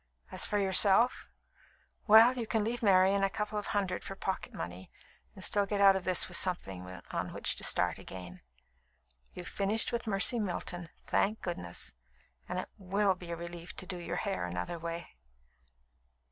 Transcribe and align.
As 0.31 0.47
for 0.47 0.57
yourself 0.57 1.29
well, 2.07 2.35
you 2.35 2.47
can 2.47 2.63
leave 2.63 2.81
Marian 2.81 3.23
a 3.23 3.29
couple 3.29 3.59
of 3.59 3.67
hundred 3.67 4.03
for 4.03 4.15
pocket 4.15 4.51
money, 4.51 4.89
and 5.35 5.43
still 5.43 5.67
get 5.67 5.79
out 5.79 5.95
of 5.95 6.05
this 6.05 6.27
with 6.27 6.37
something 6.37 6.89
on 7.11 7.31
which 7.33 7.55
to 7.57 7.63
start 7.63 7.99
again. 7.99 8.41
You've 9.35 9.47
finished 9.47 9.91
with 9.91 10.07
Mercy 10.07 10.39
Milton, 10.39 10.89
thank 11.05 11.43
goodness! 11.43 11.93
and 12.49 12.57
it 12.57 12.69
will 12.79 13.13
be 13.13 13.29
a 13.29 13.35
relief 13.35 13.75
to 13.75 13.85
do 13.85 13.97
your 13.97 14.15
hair 14.15 14.47
another 14.47 14.79
way." 14.79 15.17